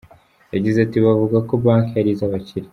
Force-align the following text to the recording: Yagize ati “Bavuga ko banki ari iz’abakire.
Yagize 0.55 0.77
ati 0.85 0.97
“Bavuga 1.05 1.37
ko 1.47 1.53
banki 1.63 1.93
ari 2.01 2.09
iz’abakire. 2.13 2.67